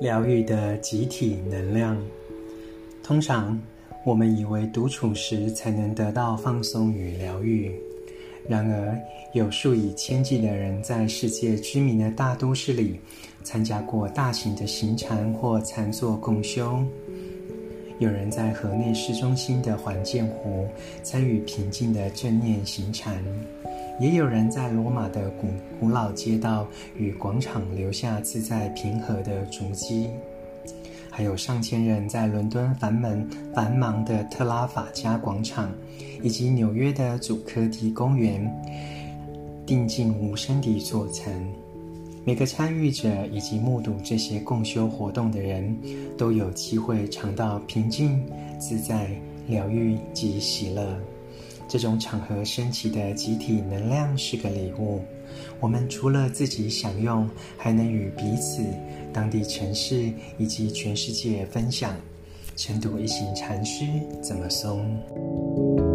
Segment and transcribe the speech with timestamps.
[0.00, 1.96] 疗愈的集体能量。
[3.02, 3.60] 通常，
[4.04, 7.74] 我们以为独处时才能得到放松与疗愈。
[8.48, 8.98] 然而，
[9.32, 13.00] 有数以千计的人在世界知名的大都市里
[13.42, 16.84] 参加过大型的行禅或禅坐共修。
[18.00, 20.66] 有人在河内市中心的环建湖
[21.02, 23.24] 参与平静的正念行禅，
[24.00, 25.46] 也有人在罗马的古
[25.78, 26.66] 古老街道
[26.96, 30.08] 与广场留下自在平和的足迹，
[31.10, 35.70] 还有上千人在伦敦繁忙繁忙的特拉法加广场，
[36.22, 38.50] 以及纽约的祖科蒂公园，
[39.64, 41.32] 定静无声地坐禅。
[42.24, 45.76] 每个参与者以及目睹这些共修活动的人，
[46.18, 48.24] 都有机会尝到平静、
[48.58, 49.10] 自在、
[49.46, 50.84] 疗愈及喜乐。
[51.68, 55.02] 这种场合升起的集体能量是个礼物。
[55.60, 58.62] 我们除了自己享用，还能与彼此、
[59.12, 61.94] 当地城市以及全世界分享。
[62.56, 63.84] 晨读一行禅师
[64.22, 65.93] 怎么松？